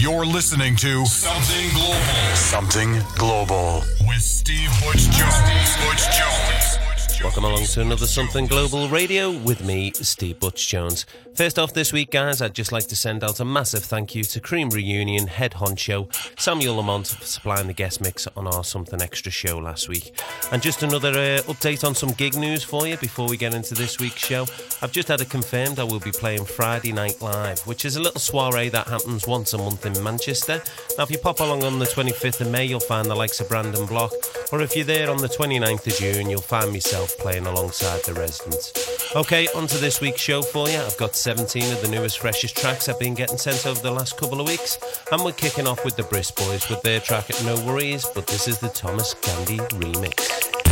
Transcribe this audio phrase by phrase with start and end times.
[0.00, 2.34] You're listening to Something Global.
[2.34, 5.76] Something Global with Steve Butch Jones.
[5.76, 6.69] Butch Jones.
[7.22, 11.04] Welcome along to another Something Global Radio with me, Steve Butch Jones.
[11.34, 14.24] First off this week, guys, I'd just like to send out a massive thank you
[14.24, 19.02] to Cream Reunion head honcho Samuel Lamont for supplying the guest mix on our Something
[19.02, 20.18] Extra show last week.
[20.50, 23.74] And just another uh, update on some gig news for you before we get into
[23.74, 24.46] this week's show.
[24.80, 28.00] I've just had it confirmed I will be playing Friday Night Live, which is a
[28.00, 30.62] little soiree that happens once a month in Manchester.
[30.96, 33.48] Now, if you pop along on the 25th of May, you'll find the likes of
[33.48, 34.12] Brandon Block,
[34.52, 38.14] or if you're there on the 29th of June, you'll find myself playing alongside the
[38.14, 38.72] residents.
[39.16, 40.78] Okay, on to this week's show for you.
[40.78, 44.16] I've got 17 of the newest, freshest tracks I've been getting sent over the last
[44.16, 44.78] couple of weeks,
[45.10, 48.46] and we're kicking off with the Briss Boys with their track No Worries, but this
[48.48, 50.70] is the Thomas Gandy remix.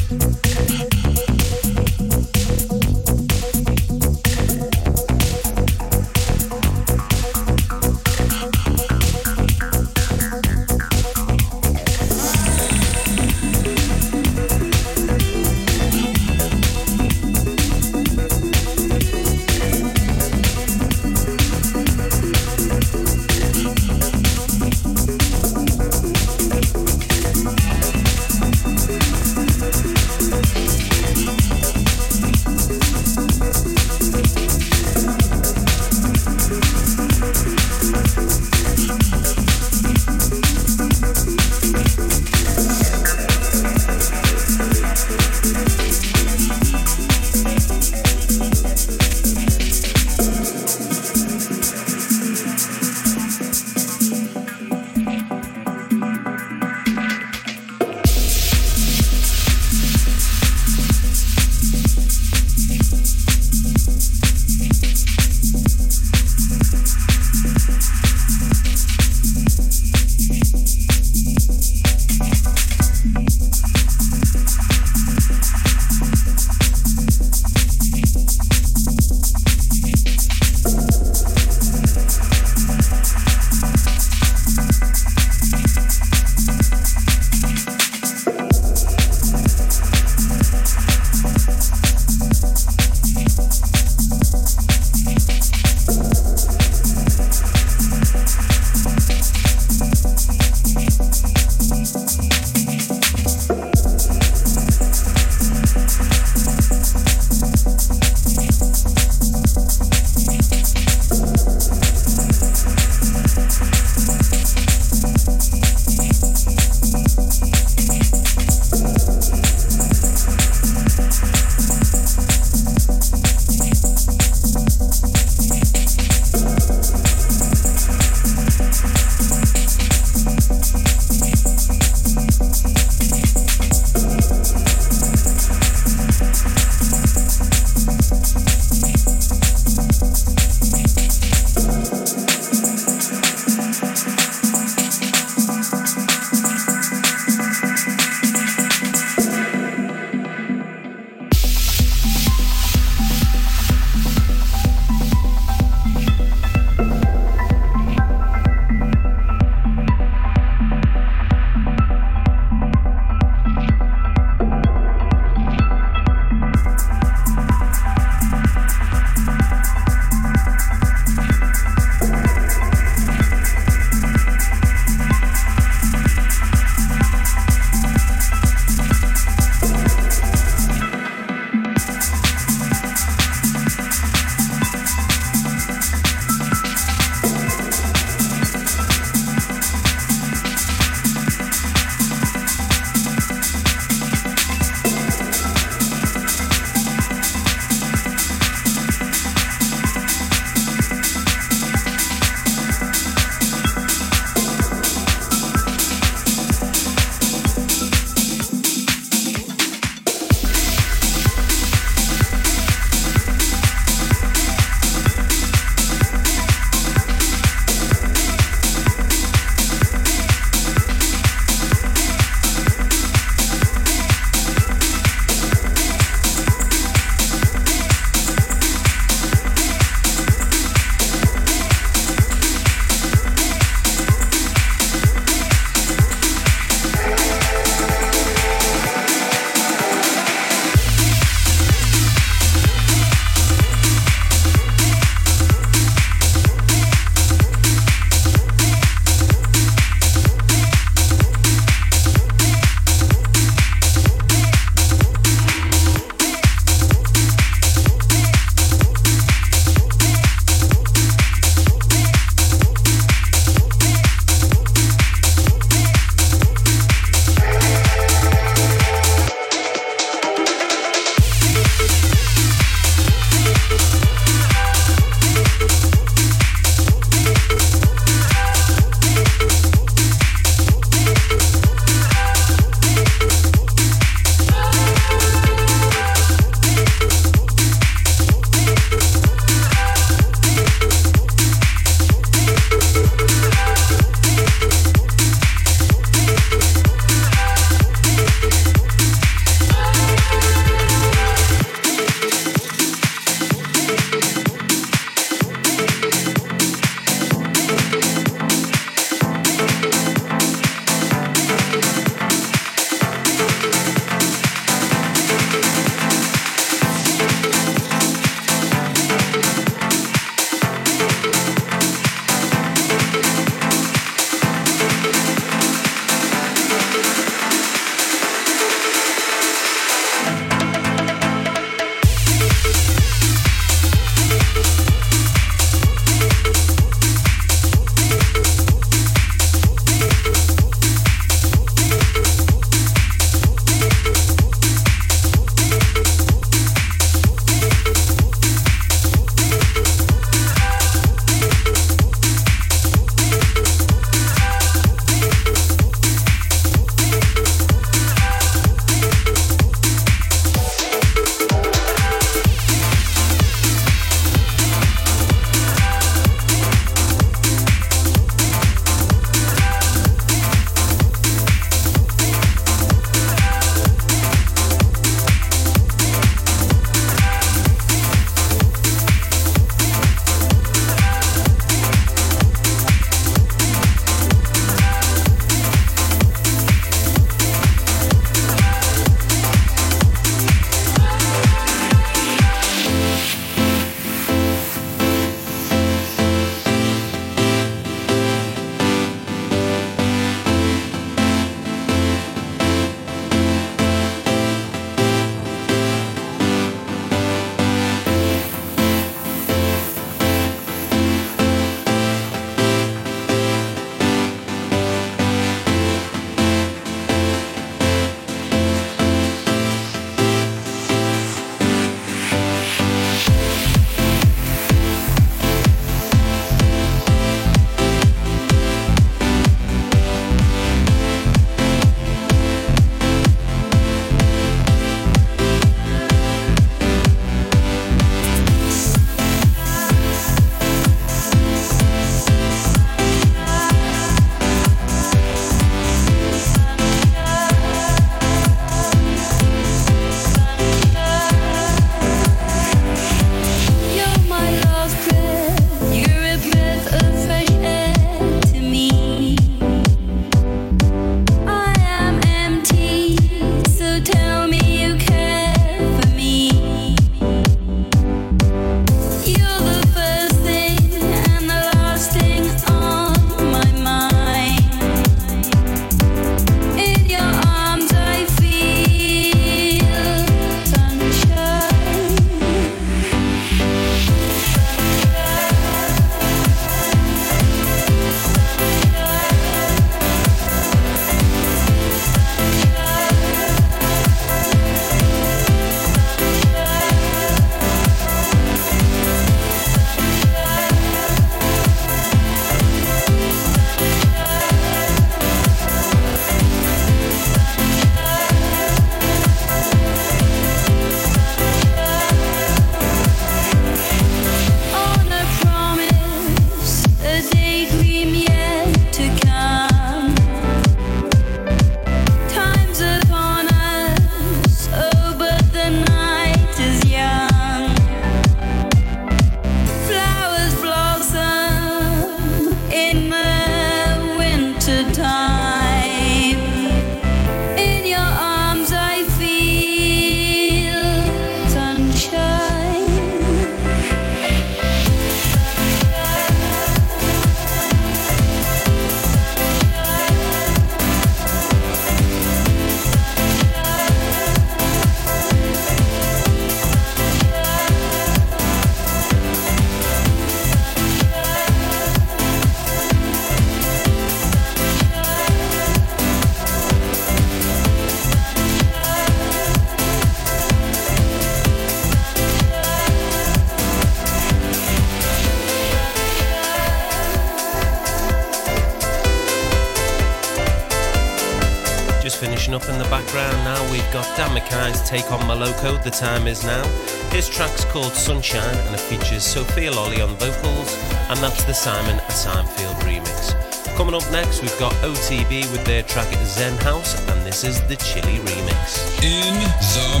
[584.04, 586.62] We've Dan McKay's take on Moloko, The Time Is Now.
[587.10, 590.76] His track's called Sunshine and it features Sophia Lolly on vocals,
[591.08, 593.34] and that's the Simon Simefield remix.
[593.76, 597.76] Coming up next, we've got OTB with their track Zen House, and this is the
[597.76, 599.02] Chili remix.
[599.02, 599.34] In
[599.80, 600.00] the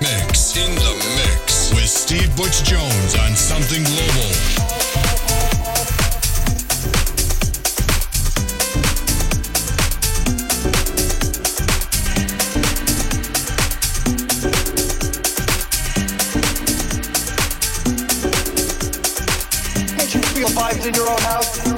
[0.00, 0.56] mix.
[0.56, 1.72] In the mix.
[1.72, 4.77] With Steve Butch Jones on Something Global.
[20.88, 21.77] In your own house?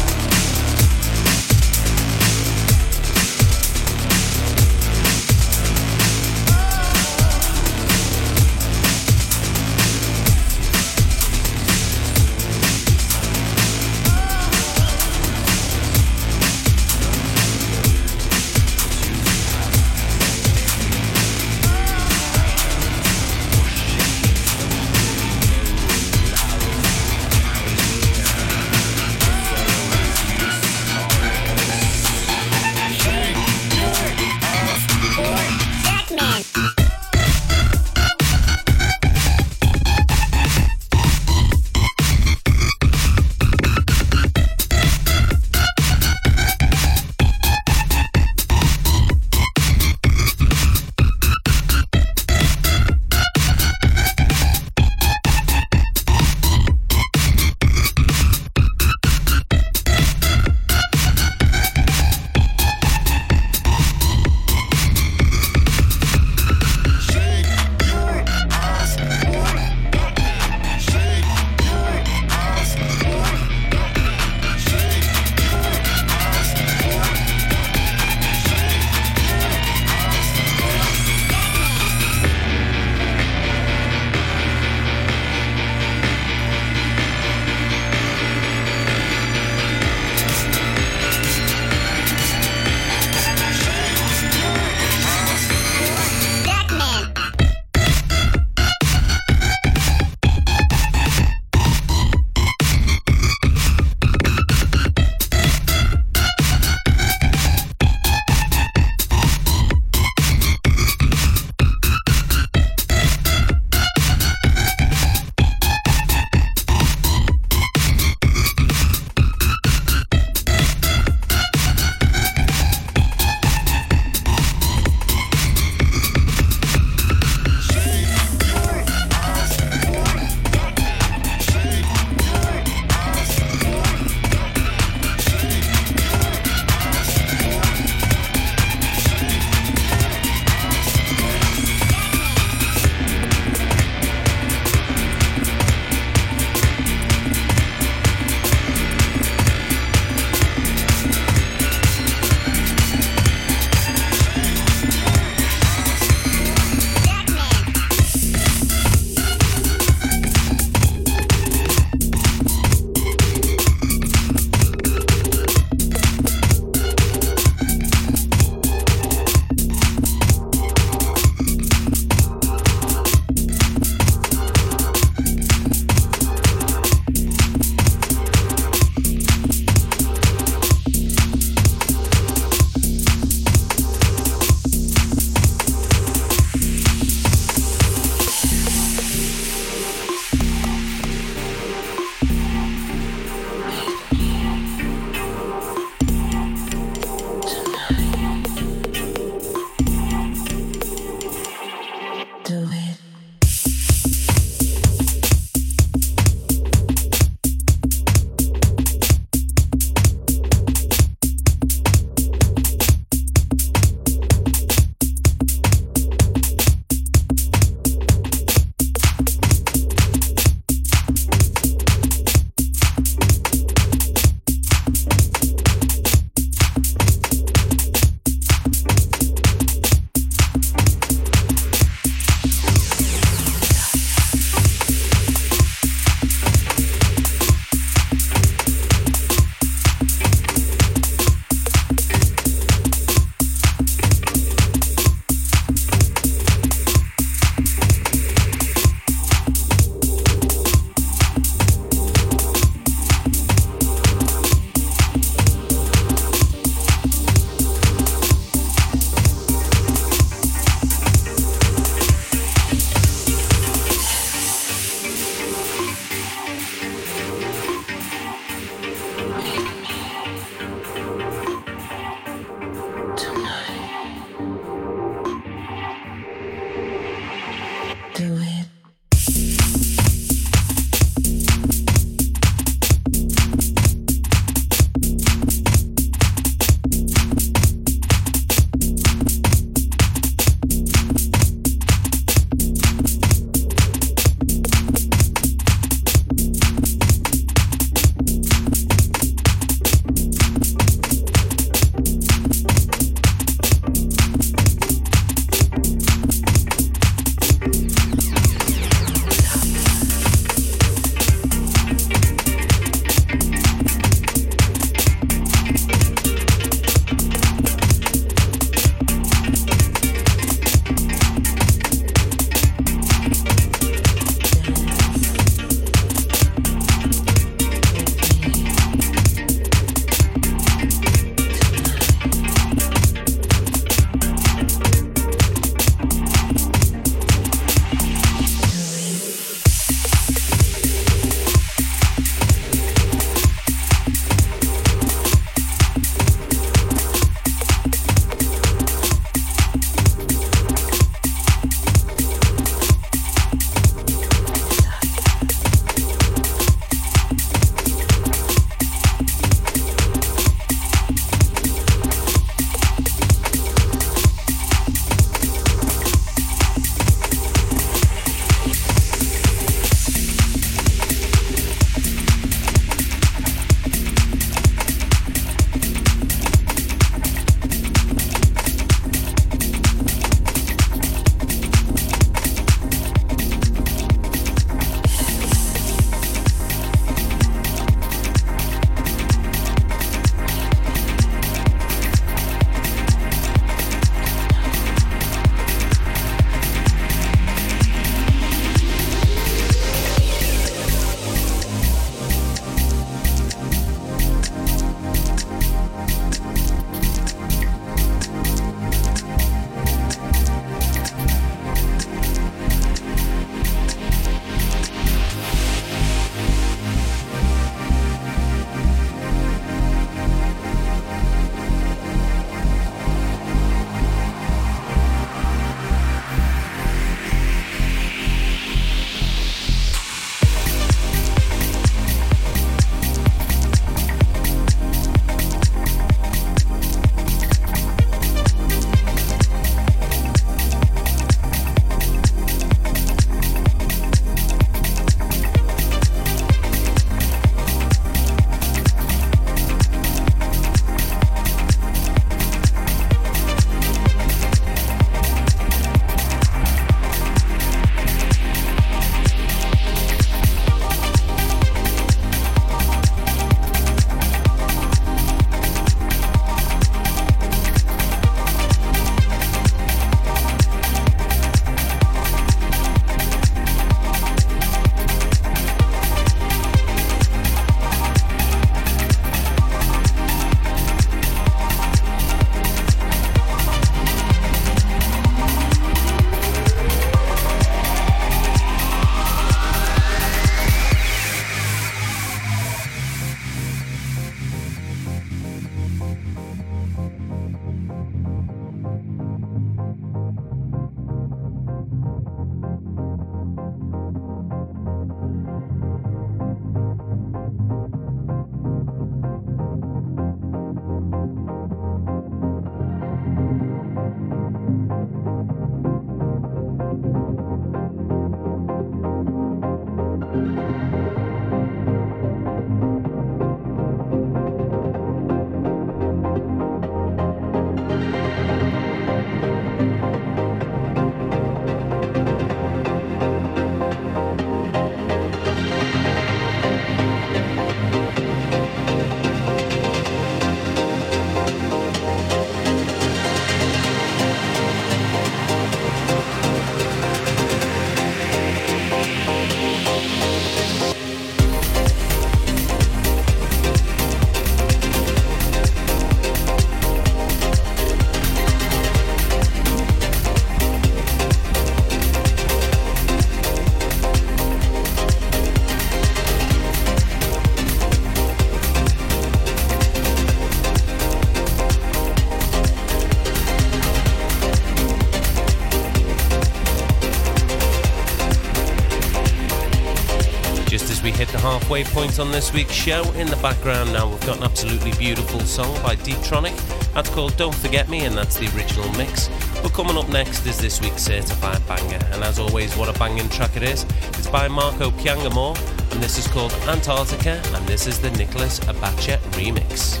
[581.40, 583.02] Halfway point on this week's show.
[583.12, 586.54] In the background now, we've got an absolutely beautiful song by Deeptronic.
[586.92, 589.28] That's called Don't Forget Me, and that's the original mix.
[589.62, 593.28] But coming up next is this week's certified banger, and as always, what a banging
[593.30, 593.84] track it is.
[594.18, 595.56] It's by Marco Piangamore,
[595.92, 600.00] and this is called Antarctica, and this is the Nicholas Abacha remix.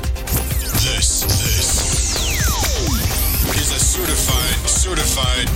[0.82, 2.00] This, this
[3.56, 5.46] is a certified, certified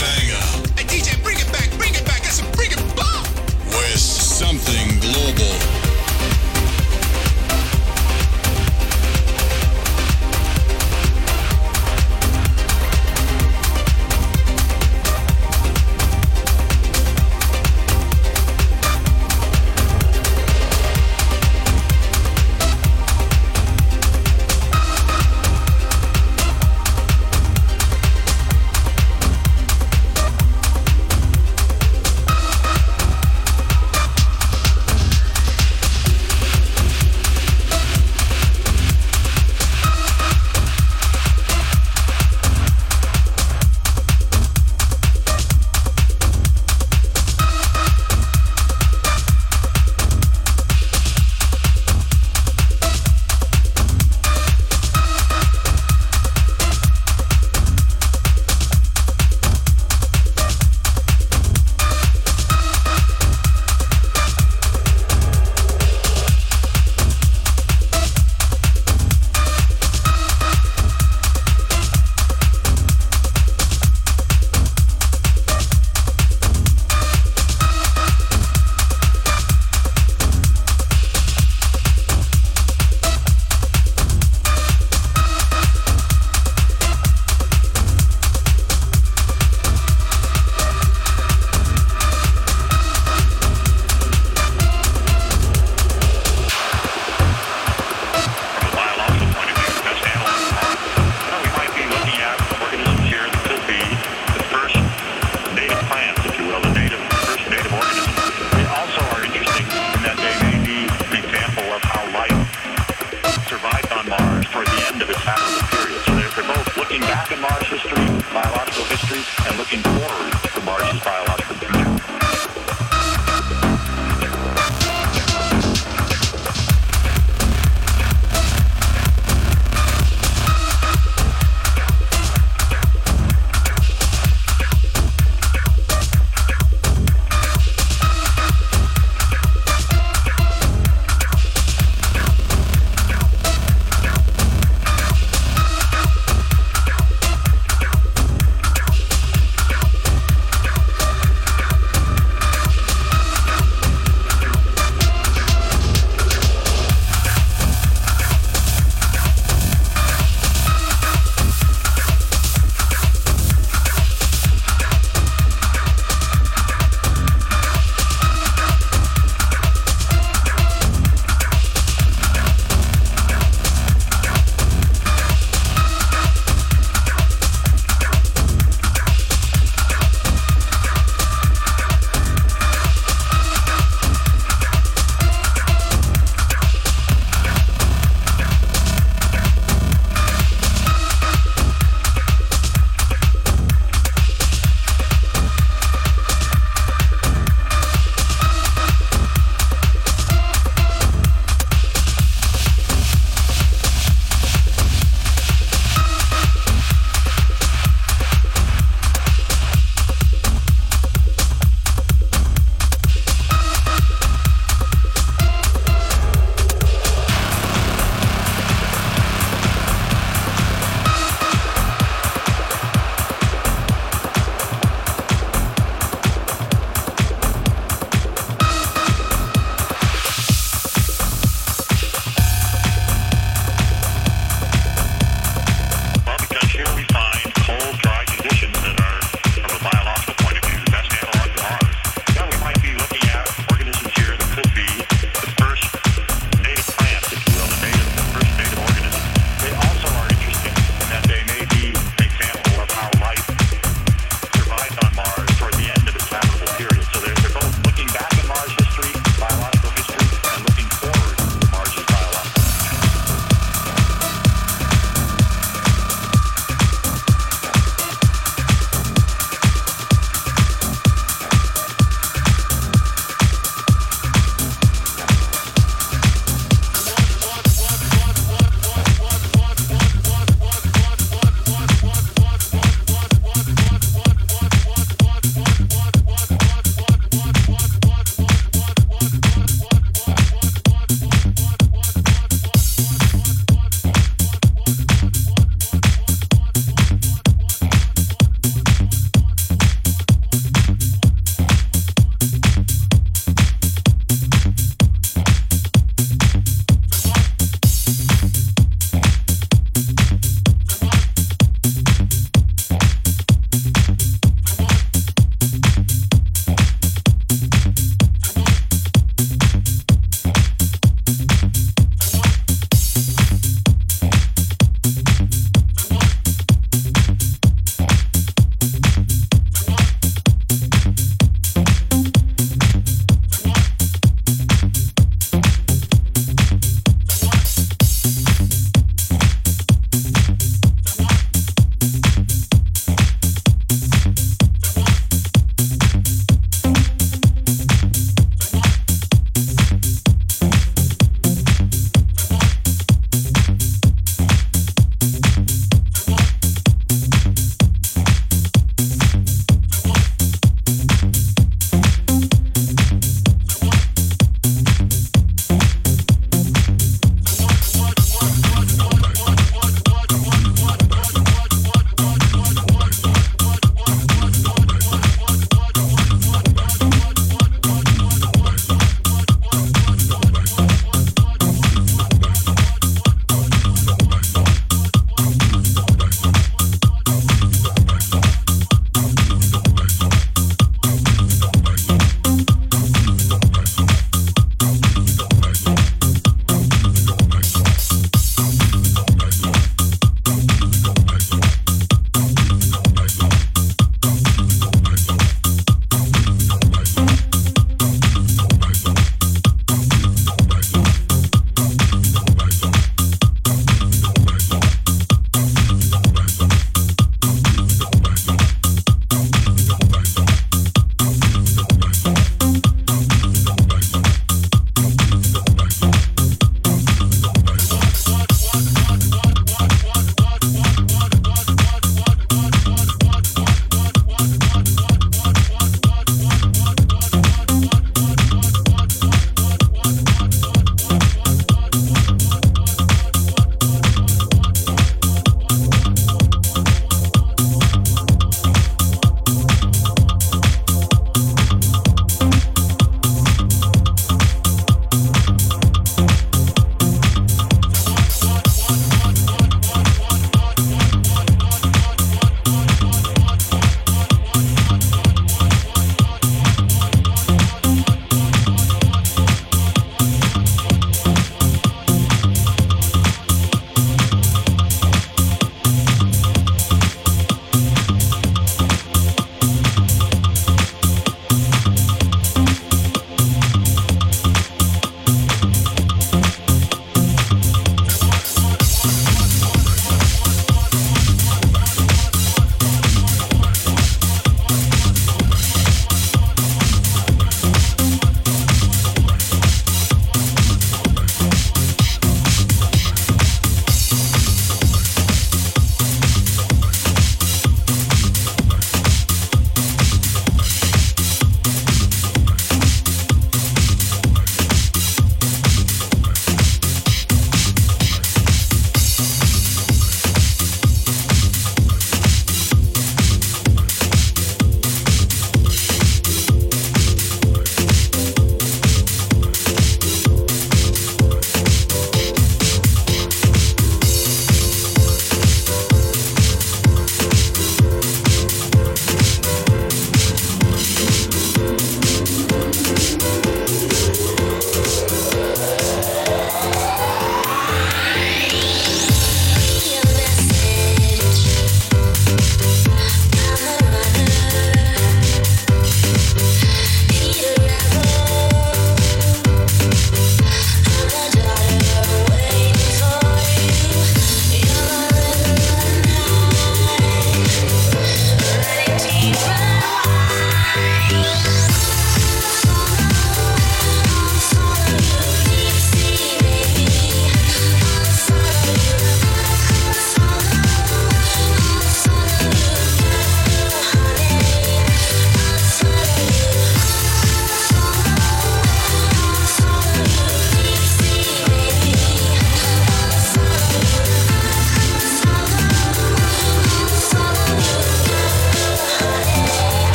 [0.00, 0.42] banger.
[0.76, 1.69] Hey DJ, bring it back, bring it back,
[4.40, 5.79] something global.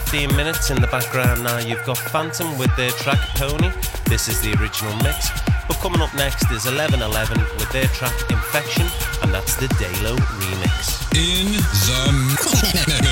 [0.00, 0.70] 15 minutes.
[0.70, 3.70] In the background now, you've got Phantom with their track Pony.
[4.04, 5.28] This is the original mix.
[5.66, 8.86] But coming up next is 1111 with their track Infection,
[9.22, 11.02] and that's the Dalo remix.
[11.18, 12.12] In the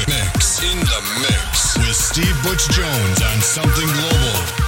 [0.06, 0.62] mix.
[0.62, 4.65] In the mix with Steve Butch Jones on Something Global.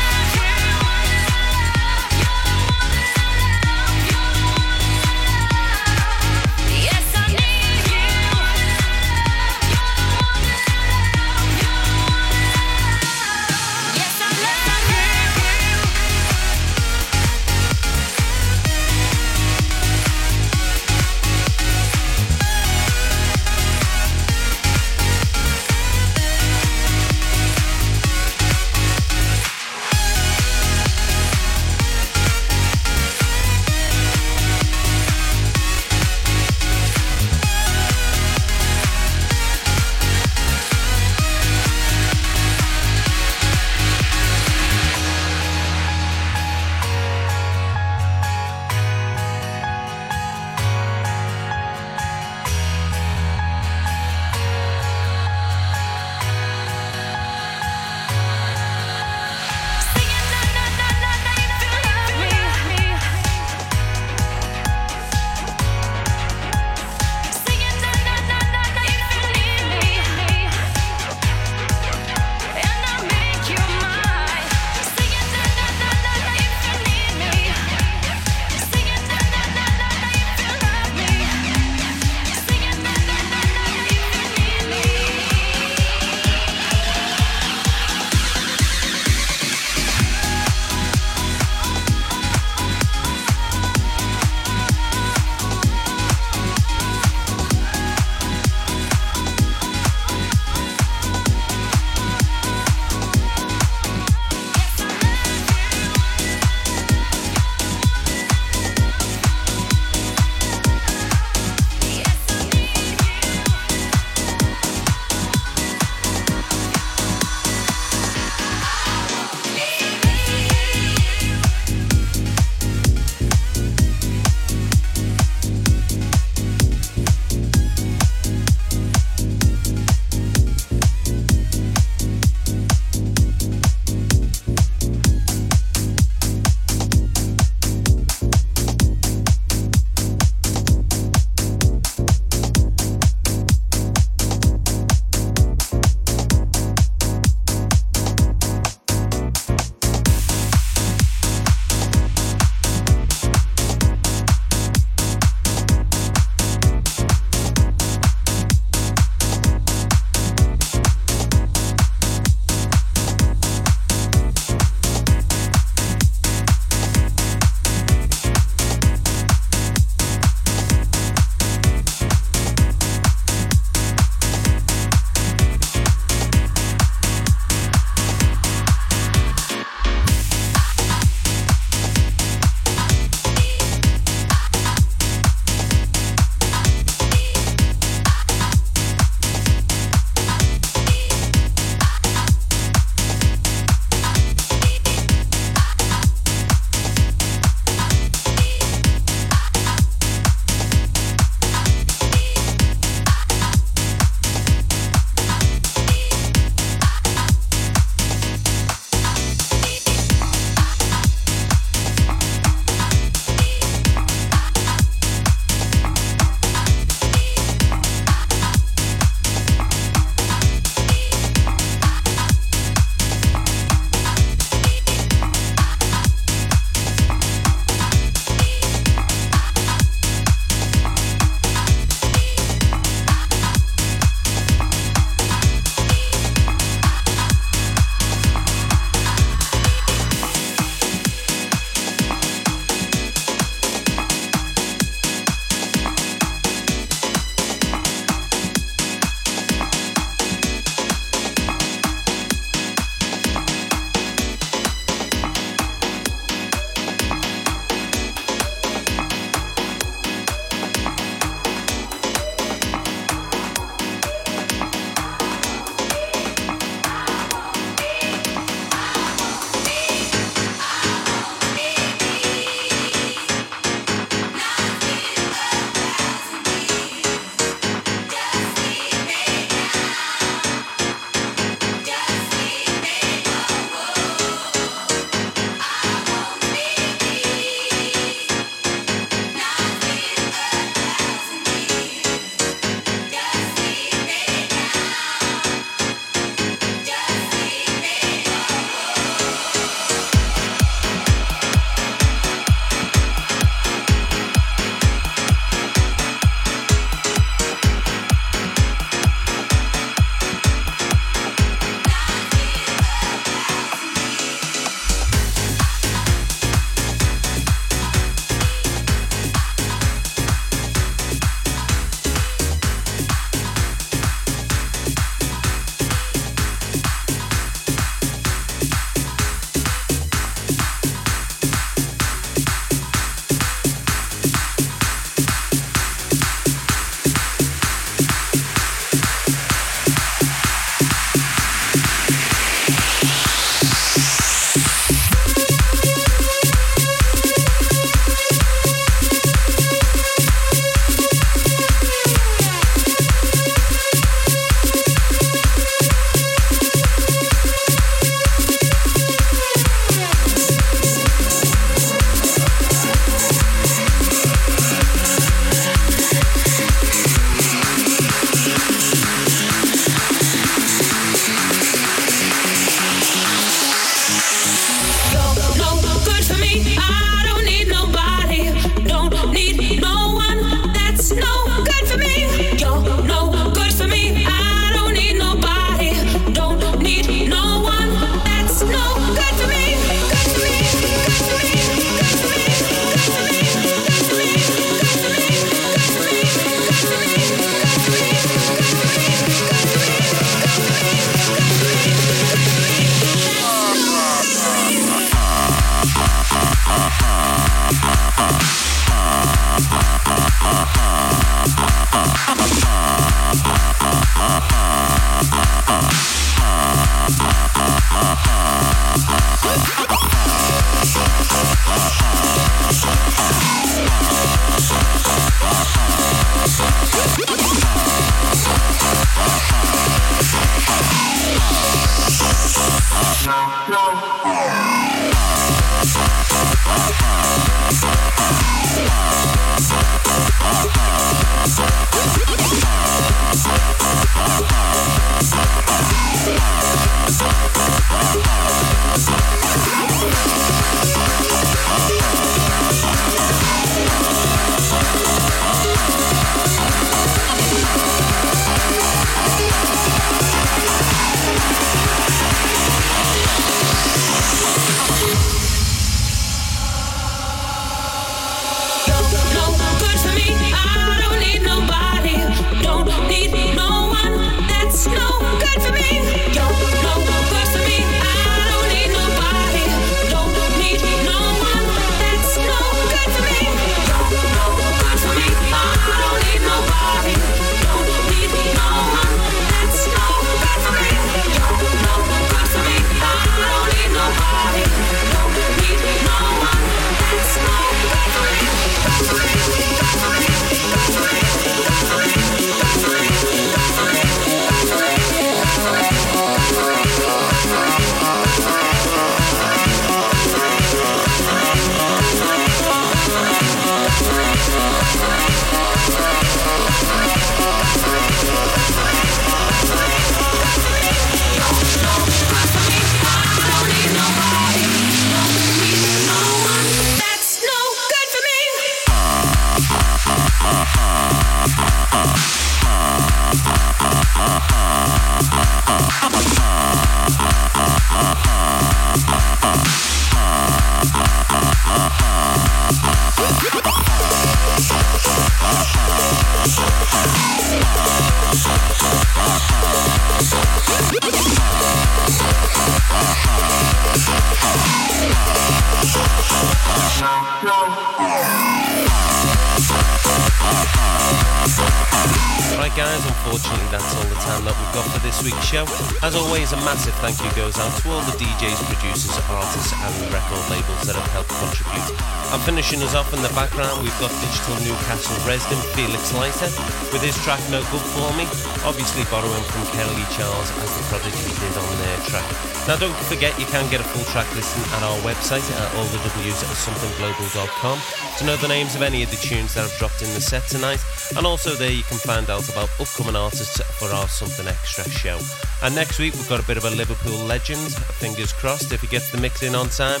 [568.46, 571.90] DJs, producers, artists, and record labels that have helped contribute.
[572.30, 573.82] I'm finishing us off in the background.
[573.82, 576.50] We've got Digital Newcastle resident Felix Leiter
[576.94, 578.22] with his track No Good For Me,
[578.62, 582.26] obviously borrowing from Kelly Charles as the Prodigy did on their track.
[582.70, 586.38] Now, don't forget you can get a full track listing at our website at allthews
[586.46, 590.08] at somethingglobal.com to know the names of any of the tunes that have dropped in
[590.14, 590.82] the set tonight.
[591.16, 595.18] And also there you can find out about upcoming artists for our Something Extra show.
[595.62, 598.86] And next week we've got a bit of a Liverpool legend, fingers crossed if he
[598.86, 600.00] gets the mix in on time.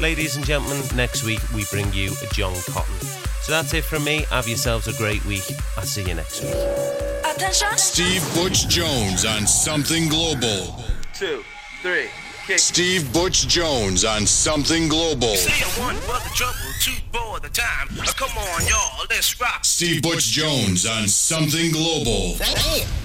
[0.00, 2.94] Ladies and gentlemen, next week we bring you John Cotton.
[3.42, 4.24] So that's it from me.
[4.30, 5.44] Have yourselves a great week.
[5.76, 6.54] I'll see you next week.
[7.24, 7.76] Attention.
[7.76, 10.82] Steve Butch Jones on Something Global.
[11.12, 11.44] Two,
[11.82, 12.08] three.
[12.46, 12.58] Kick.
[12.58, 15.34] Steve Butch Jones on Something Global.
[16.84, 18.14] Say one for the trouble, two for the time.
[18.14, 19.64] Come on, y'all, let's rock.
[19.64, 22.36] Steve Butch Jones on Something Global.
[22.36, 23.03] Damn.